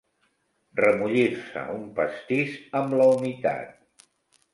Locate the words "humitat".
3.13-4.09